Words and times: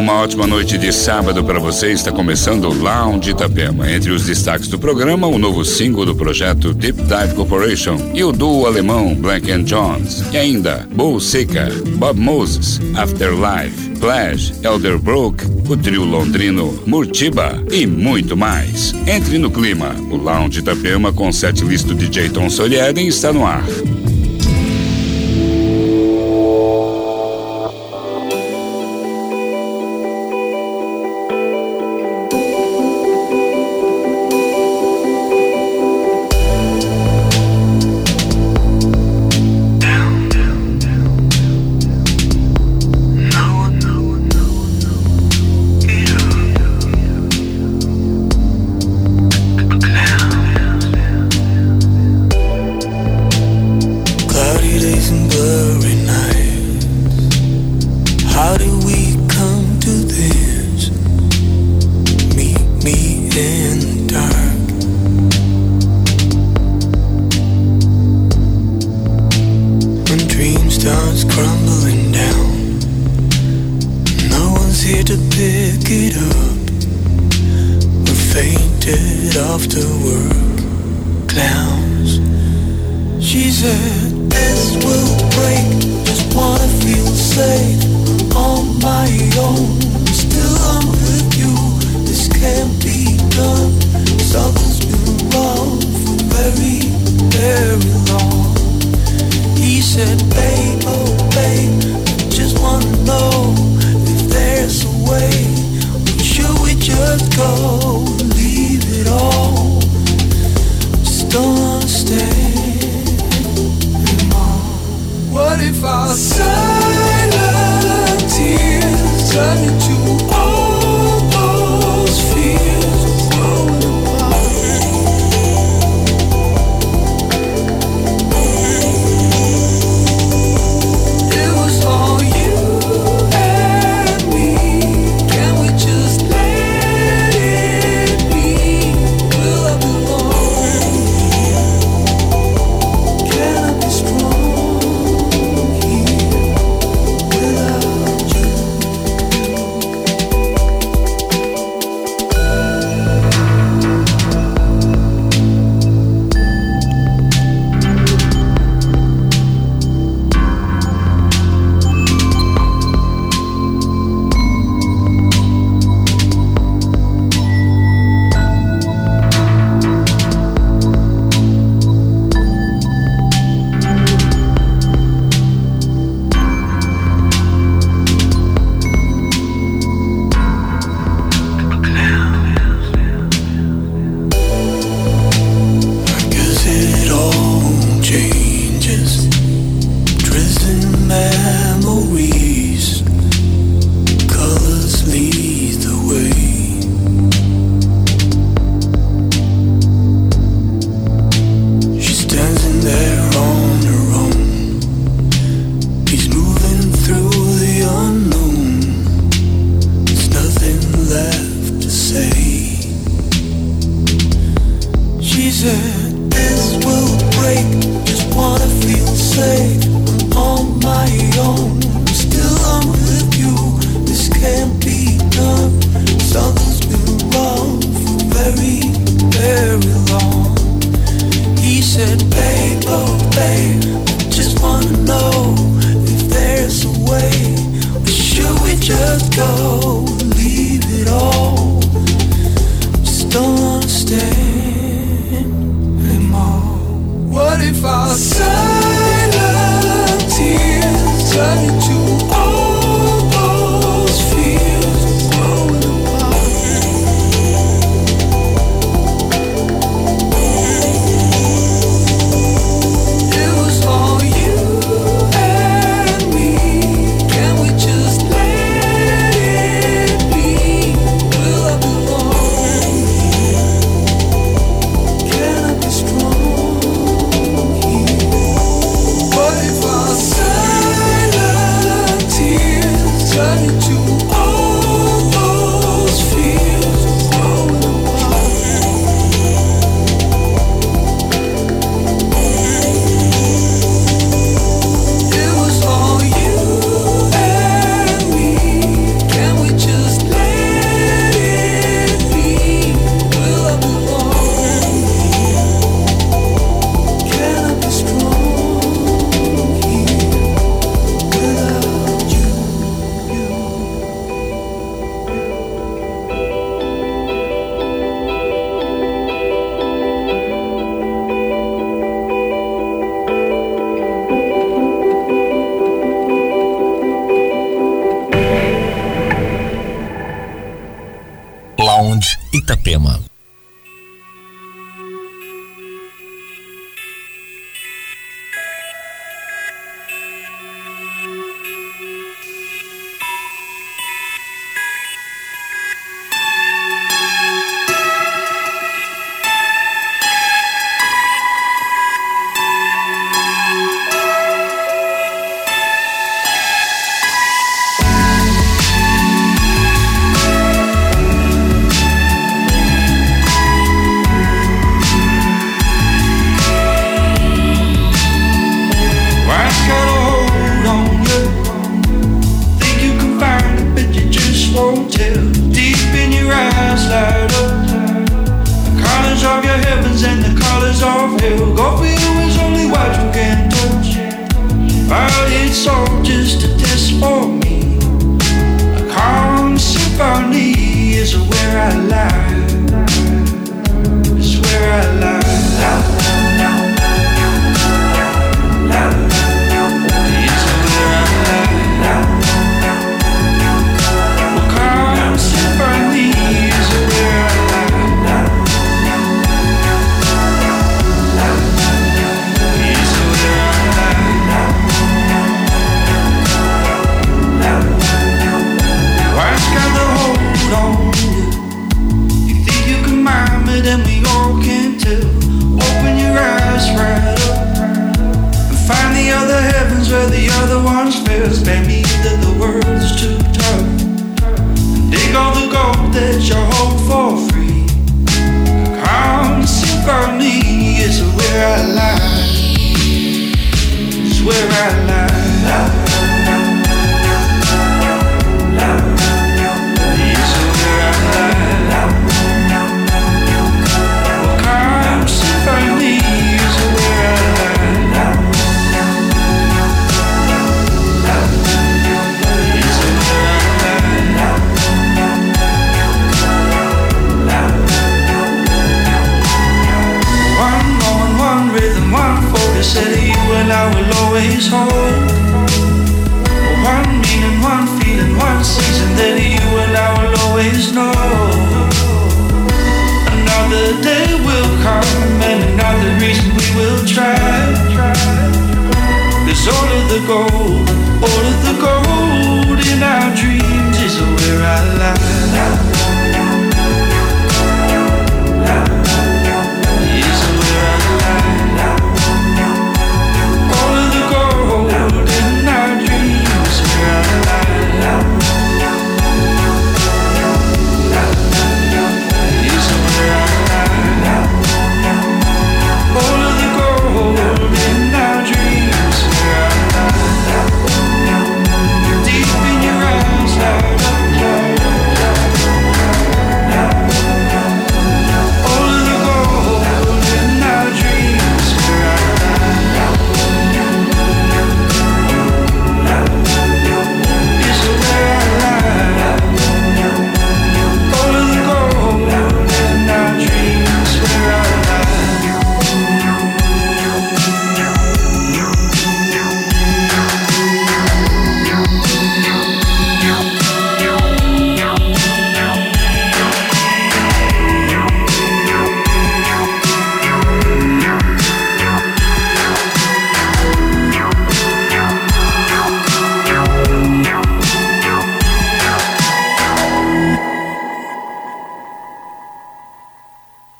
uma 0.00 0.14
ótima 0.14 0.46
noite 0.46 0.78
de 0.78 0.90
sábado 0.92 1.44
para 1.44 1.58
você. 1.58 1.92
Está 1.92 2.10
começando 2.10 2.64
o 2.64 2.72
Lounge 2.72 3.30
Itapema. 3.30 3.92
Entre 3.92 4.10
os 4.10 4.24
destaques 4.24 4.66
do 4.66 4.78
programa, 4.78 5.26
o 5.26 5.38
novo 5.38 5.62
single 5.62 6.06
do 6.06 6.14
projeto 6.14 6.72
Deep 6.72 7.02
Dive 7.02 7.34
Corporation 7.34 7.98
e 8.14 8.24
o 8.24 8.32
duo 8.32 8.66
alemão 8.66 9.14
Black 9.14 9.52
and 9.52 9.64
Jones. 9.64 10.24
E 10.32 10.38
ainda 10.38 10.88
Bull 10.90 11.20
Seeker, 11.20 11.70
Bob 11.96 12.18
Moses, 12.18 12.80
Afterlife, 12.96 13.98
Flash, 14.00 14.54
Elderbrook, 14.62 15.44
o 15.68 15.76
trio 15.76 16.04
londrino 16.04 16.82
Murtiba 16.86 17.62
e 17.70 17.86
muito 17.86 18.34
mais. 18.34 18.94
Entre 19.06 19.36
no 19.36 19.50
clima. 19.50 19.94
O 20.10 20.16
Lounge 20.16 20.60
Itapema 20.60 21.12
com 21.12 21.30
sete 21.30 21.62
listo 21.62 21.94
de 21.94 22.10
Jayton 22.10 22.48
Solieden 22.48 23.06
está 23.06 23.34
no 23.34 23.44
ar. 23.44 23.64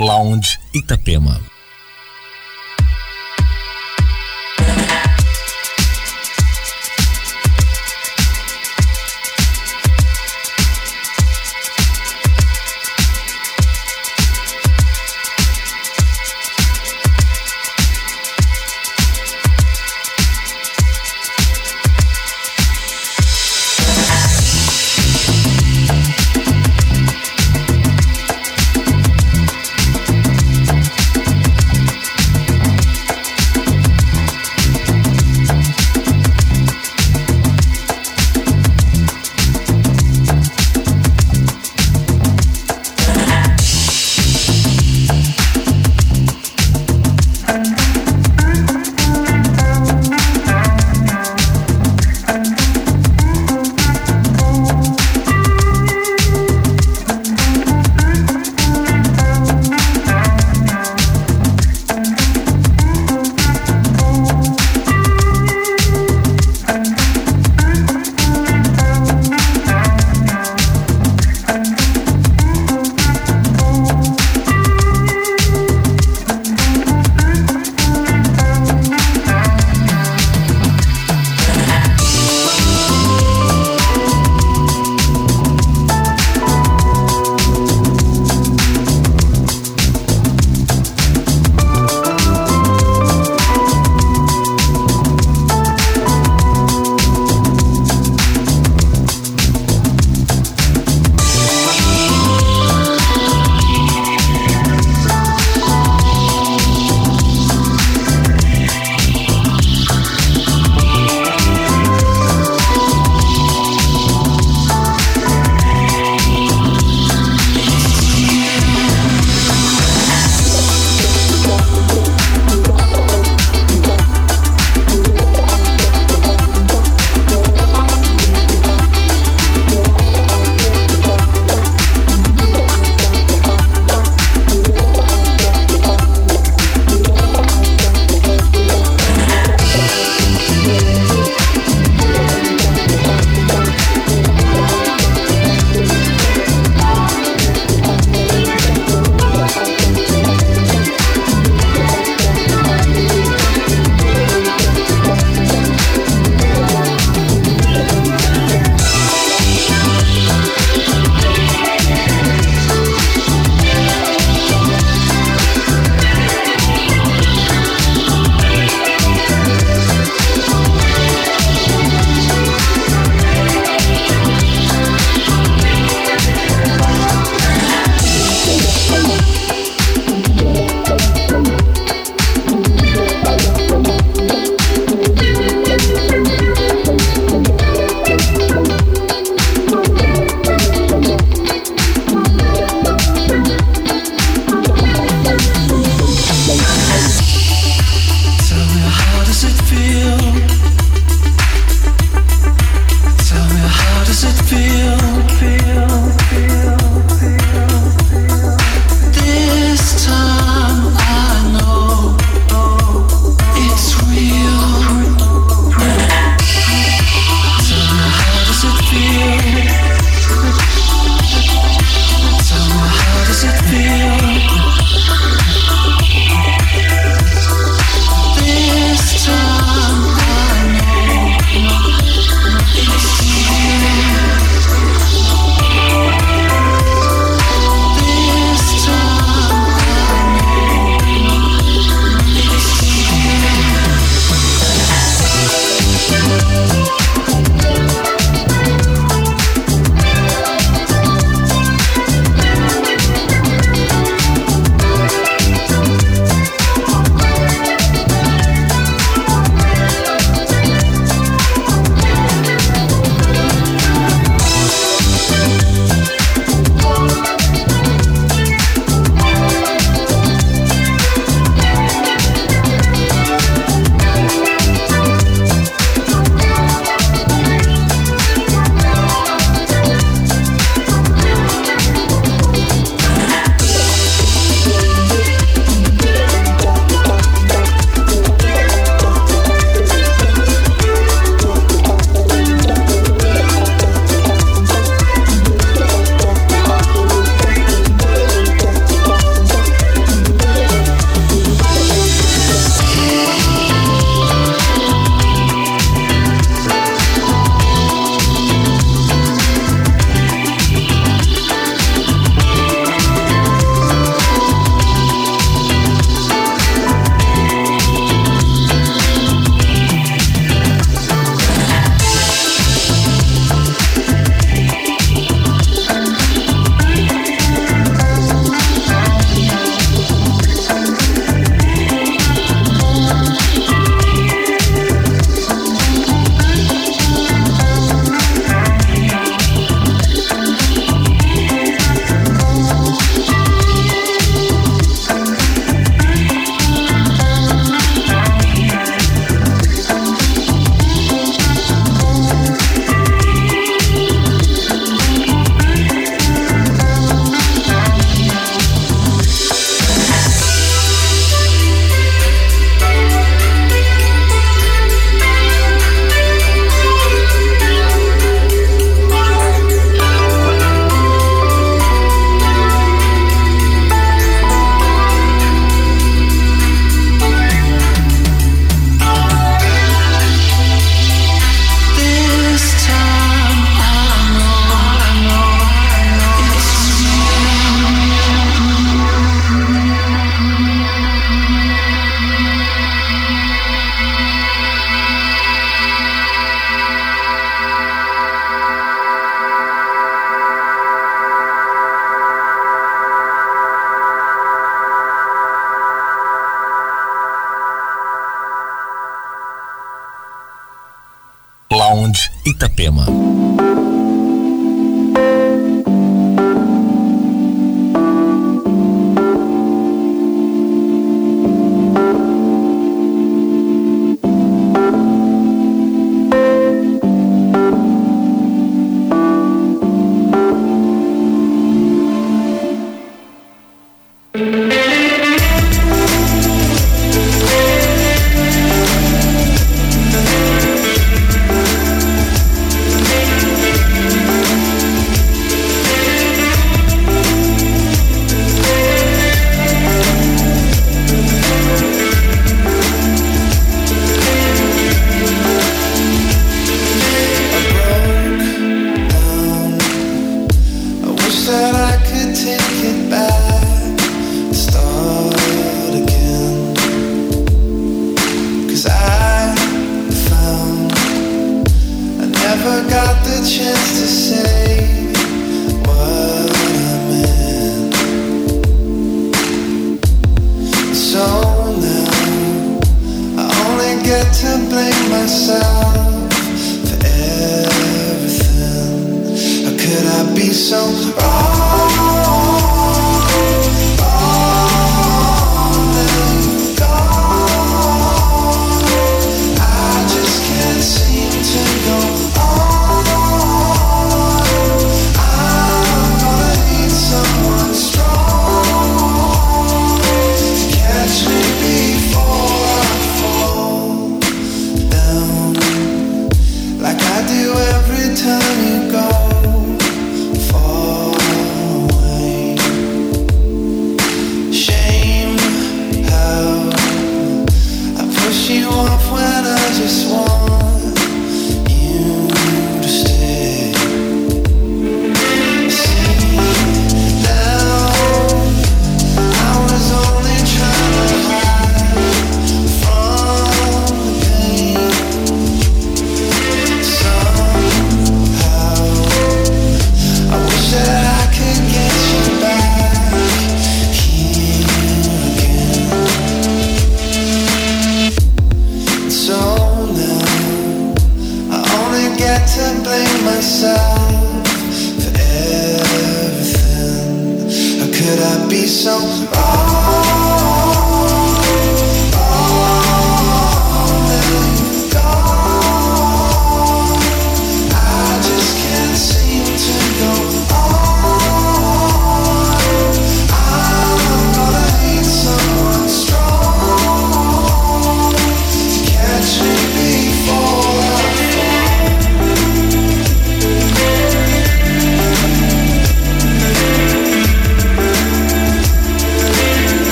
Lounge 0.00 0.58
Itapema. 0.72 1.36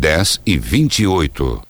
10 0.00 0.40
e 0.46 0.56
28. 0.56 1.69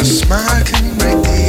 Your 0.00 0.06
smile 0.06 0.64
can 0.64 0.96
break 0.96 1.22
the 1.24 1.39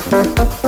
Thank 0.00 0.59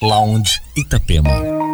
Lounge 0.00 0.62
Itapema. 0.76 1.65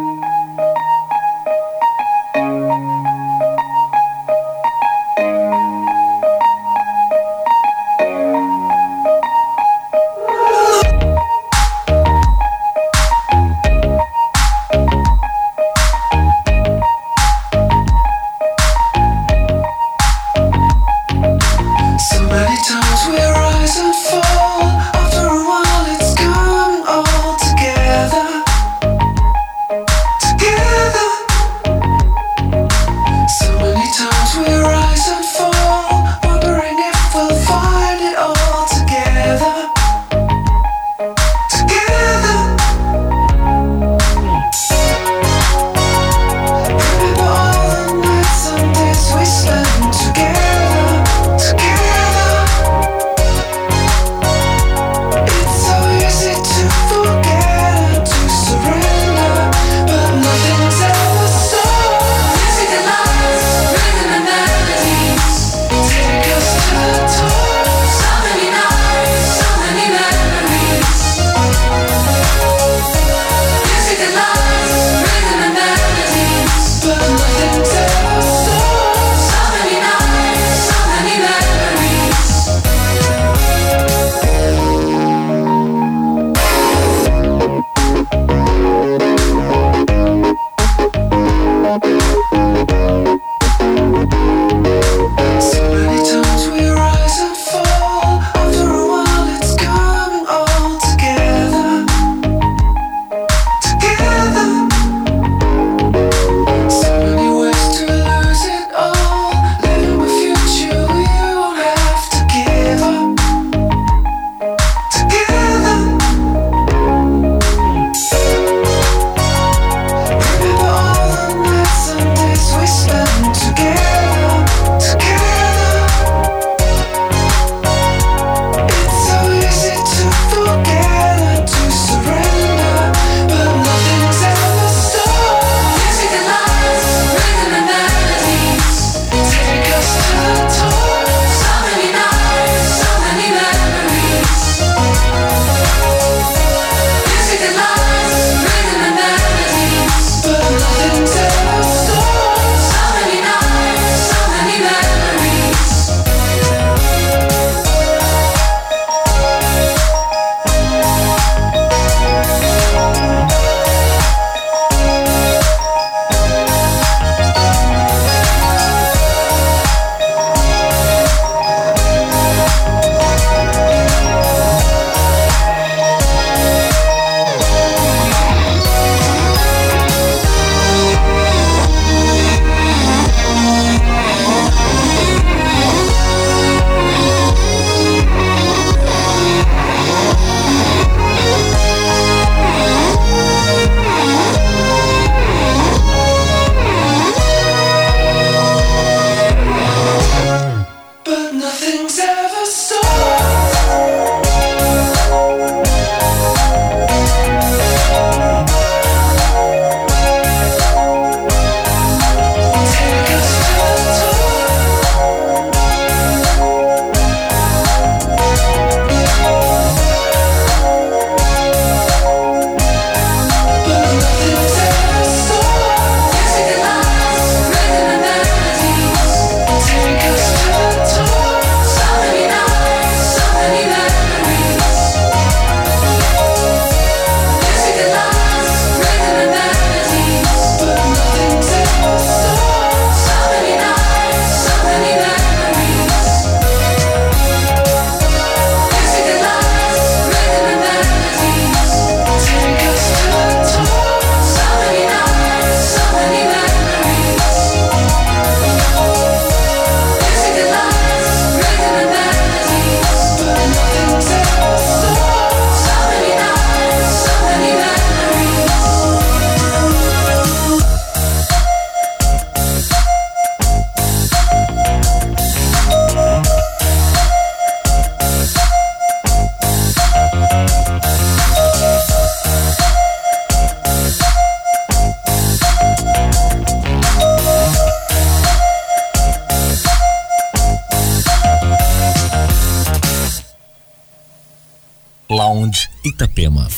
Lounge 295.13 295.69
Itapema. 295.83 296.49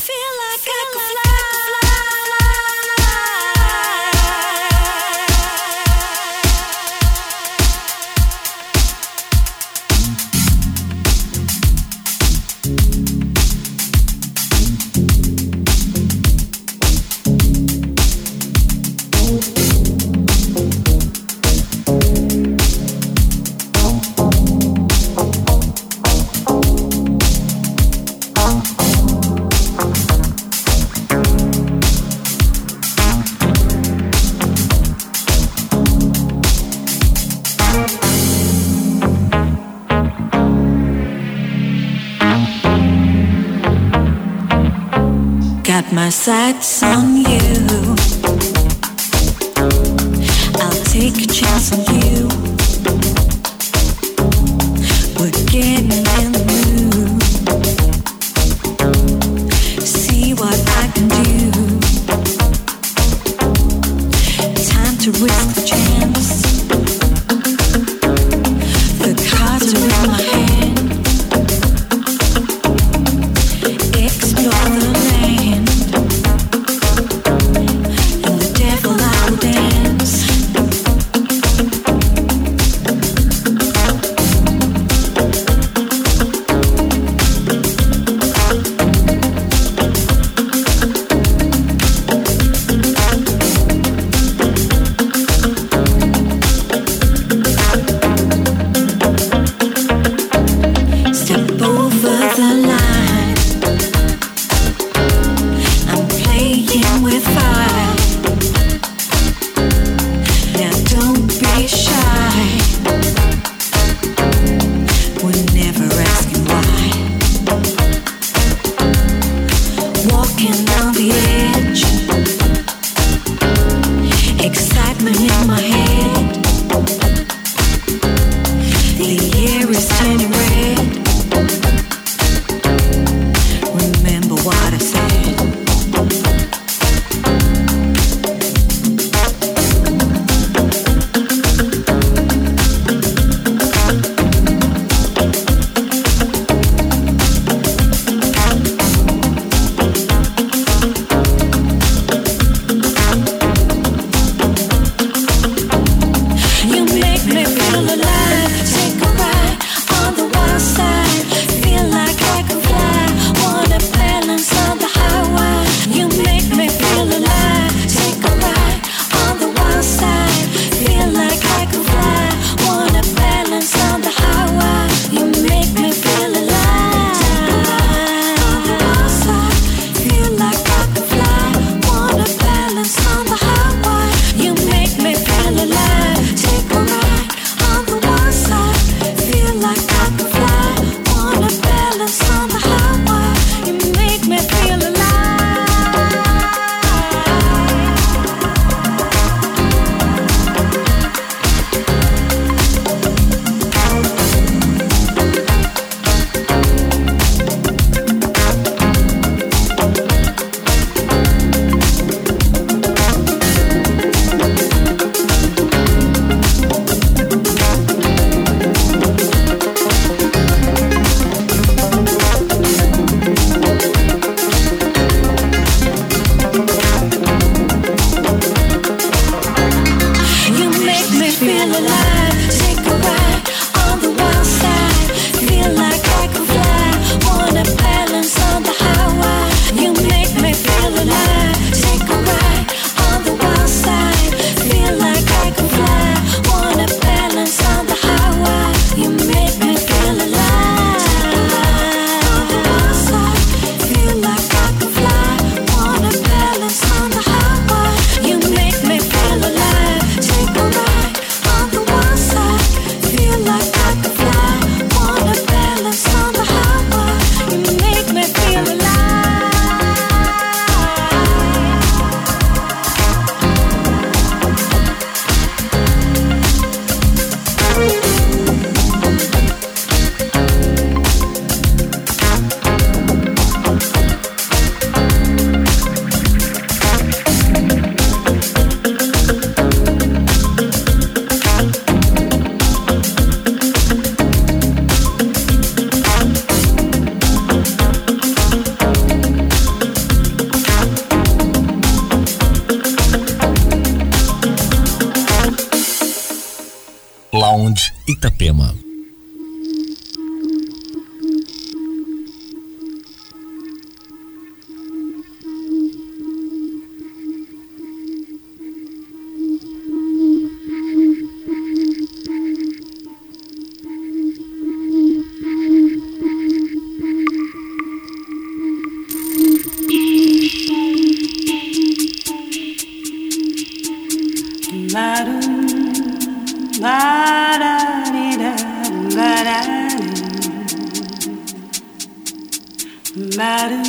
matter, 343.35 343.83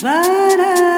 but 0.00 0.60
I 0.60 0.95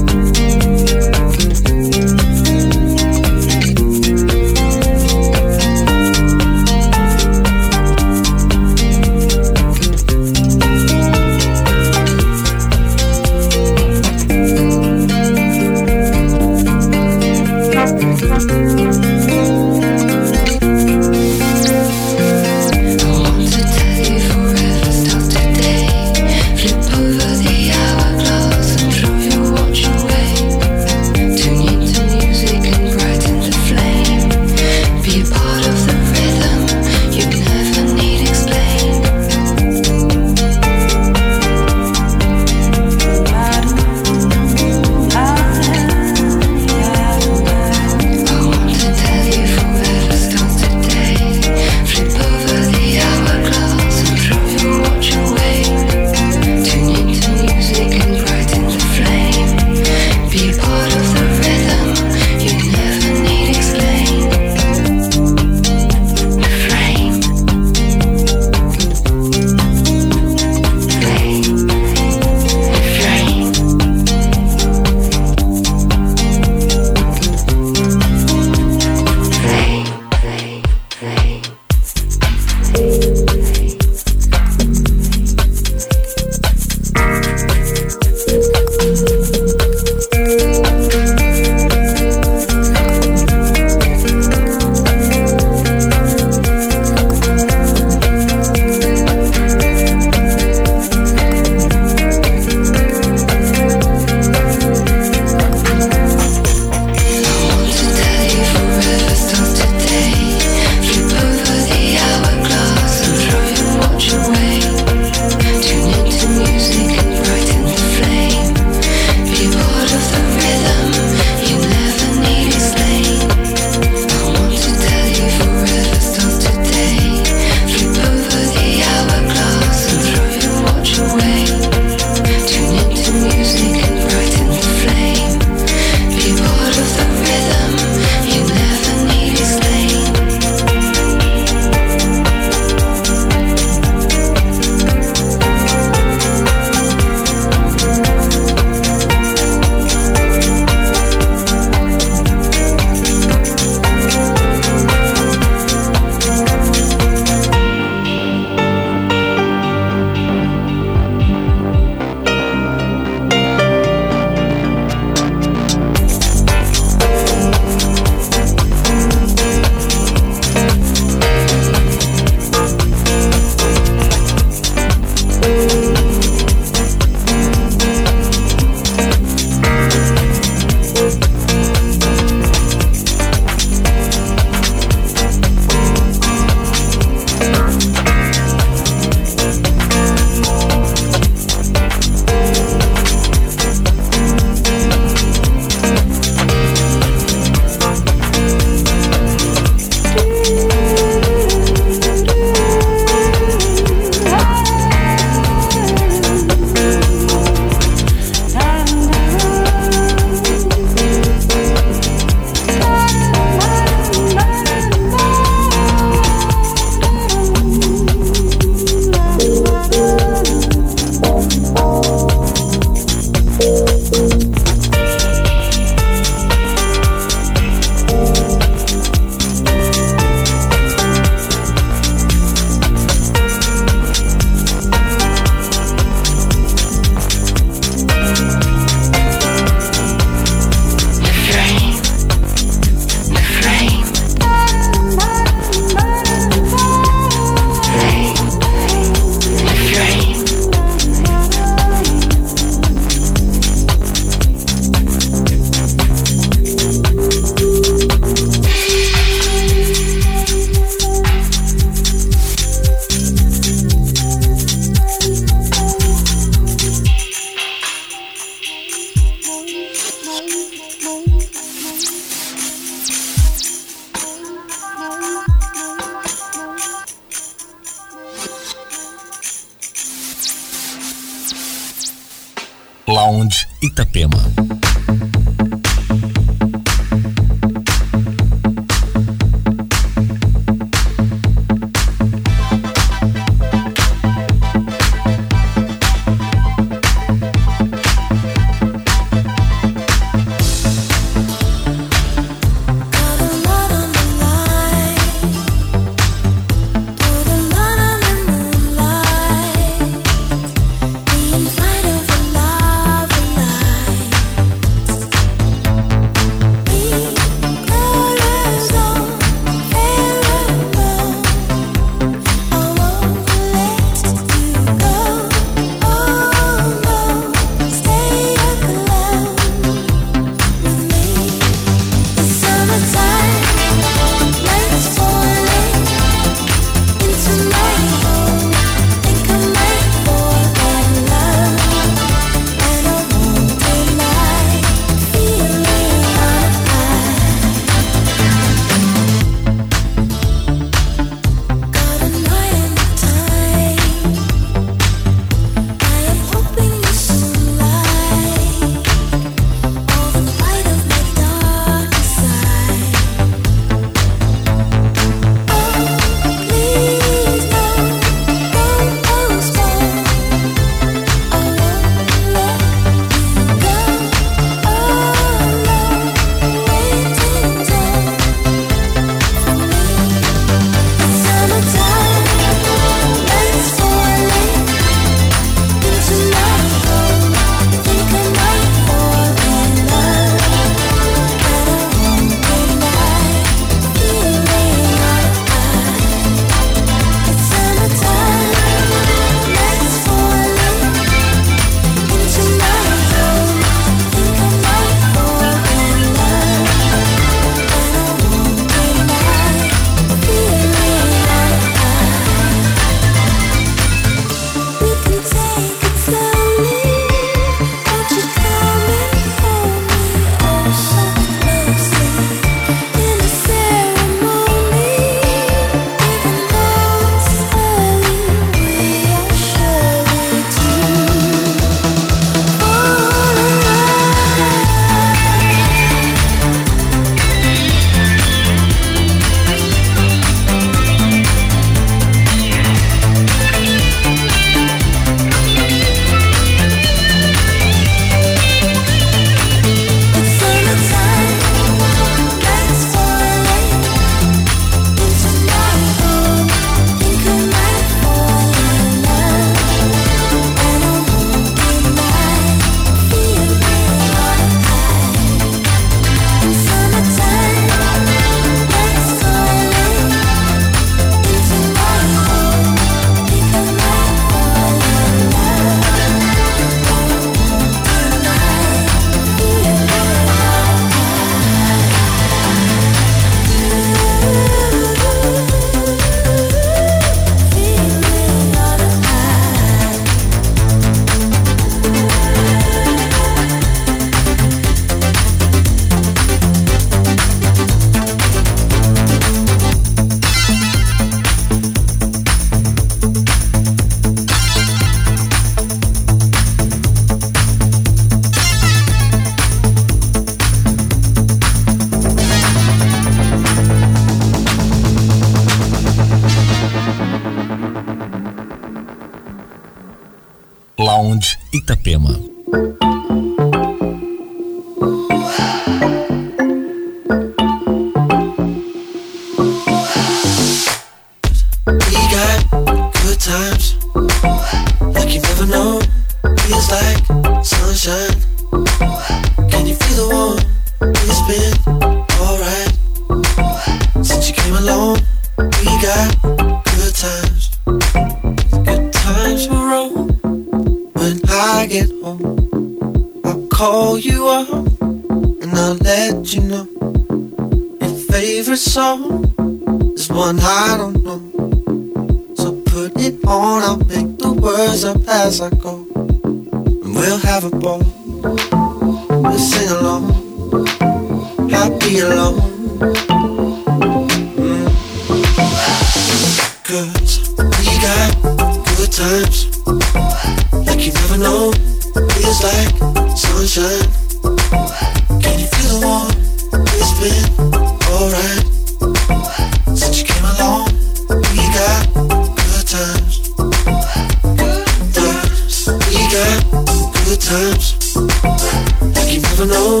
know. 599.68 600.00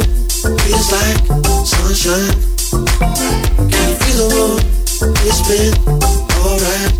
Feels 0.64 0.92
like 0.92 1.18
sunshine. 1.66 2.32
Can 3.70 3.84
you 3.88 3.96
feel 4.00 4.16
the 4.18 4.28
warmth? 4.34 4.78
It's 5.28 5.40
been 5.48 5.74
alright 6.40 6.94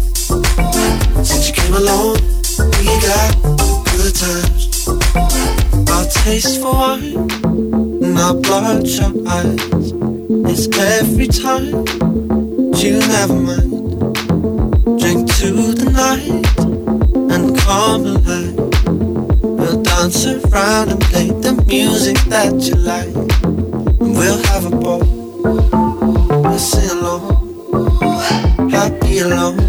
since 1.26 1.48
you 1.48 1.54
came 1.54 1.74
along. 1.74 2.18
We 2.78 2.92
got 3.08 3.30
good 3.90 4.14
times. 4.14 4.88
Our 5.88 6.04
taste 6.22 6.60
for 6.60 6.72
wine 6.72 7.16
and 8.04 8.18
our 8.18 8.34
bloodshot 8.34 9.14
eyes. 9.26 9.92
It's 10.50 10.66
every 10.78 11.28
time 11.28 11.86
you 12.76 12.98
never 12.98 13.34
mind. 13.34 13.70
Drink 15.00 15.32
to 15.36 15.48
the 15.72 15.90
night 15.90 16.28
and 17.32 17.58
come 17.58 18.06
alive. 18.06 18.67
We'll 19.68 19.82
dance 19.82 20.24
around 20.24 20.88
and 20.92 21.00
play 21.02 21.26
the 21.26 21.52
music 21.68 22.16
that 22.30 22.54
you 22.54 22.74
like. 22.76 23.14
And 24.00 24.16
we'll 24.16 24.42
have 24.44 24.64
a 24.64 24.70
ball. 24.70 25.00
We'll 26.42 26.58
sing 26.58 26.88
along. 26.98 28.70
Happy 28.70 29.18
alone. 29.18 29.67